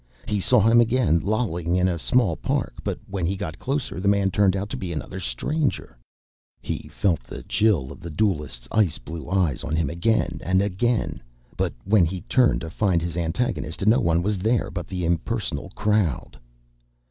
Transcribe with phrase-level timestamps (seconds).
[0.27, 4.07] He saw him again, lolling in a small park, but when he got closer, the
[4.07, 5.95] man turned out to be another stranger.
[6.59, 11.21] He felt the chill of the duelist's ice blue eyes on him again and again,
[11.55, 15.69] but when he turned to find his antagonist, no one was there but the impersonal
[15.75, 16.39] crowd.